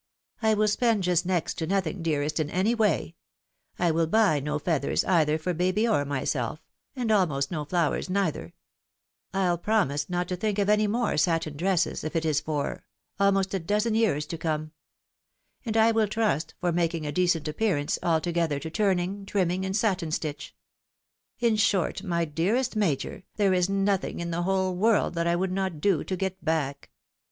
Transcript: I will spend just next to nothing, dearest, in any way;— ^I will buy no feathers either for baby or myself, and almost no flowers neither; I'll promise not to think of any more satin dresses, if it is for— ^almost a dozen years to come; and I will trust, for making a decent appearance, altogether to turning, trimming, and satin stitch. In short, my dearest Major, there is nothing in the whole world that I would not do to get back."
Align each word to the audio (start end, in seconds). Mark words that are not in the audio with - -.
I 0.41 0.55
will 0.55 0.67
spend 0.67 1.03
just 1.03 1.27
next 1.27 1.59
to 1.59 1.67
nothing, 1.67 2.01
dearest, 2.01 2.39
in 2.39 2.49
any 2.49 2.73
way;— 2.73 3.13
^I 3.79 3.93
will 3.93 4.07
buy 4.07 4.39
no 4.39 4.57
feathers 4.57 5.05
either 5.05 5.37
for 5.37 5.53
baby 5.53 5.87
or 5.87 6.05
myself, 6.05 6.65
and 6.95 7.11
almost 7.11 7.51
no 7.51 7.65
flowers 7.65 8.09
neither; 8.09 8.55
I'll 9.31 9.59
promise 9.59 10.09
not 10.09 10.27
to 10.29 10.35
think 10.35 10.57
of 10.57 10.69
any 10.69 10.87
more 10.87 11.17
satin 11.17 11.55
dresses, 11.55 12.03
if 12.03 12.15
it 12.15 12.25
is 12.25 12.41
for— 12.41 12.83
^almost 13.19 13.53
a 13.53 13.59
dozen 13.59 13.93
years 13.93 14.25
to 14.25 14.39
come; 14.39 14.71
and 15.67 15.77
I 15.77 15.91
will 15.91 16.07
trust, 16.07 16.55
for 16.59 16.71
making 16.71 17.05
a 17.05 17.11
decent 17.11 17.47
appearance, 17.47 17.99
altogether 18.01 18.57
to 18.57 18.71
turning, 18.71 19.23
trimming, 19.27 19.63
and 19.67 19.77
satin 19.77 20.09
stitch. 20.09 20.55
In 21.39 21.57
short, 21.57 22.01
my 22.03 22.25
dearest 22.25 22.75
Major, 22.75 23.21
there 23.35 23.53
is 23.53 23.69
nothing 23.69 24.19
in 24.19 24.31
the 24.31 24.41
whole 24.41 24.73
world 24.75 25.13
that 25.13 25.27
I 25.27 25.35
would 25.35 25.51
not 25.51 25.79
do 25.79 26.03
to 26.03 26.15
get 26.17 26.43
back." 26.43 26.89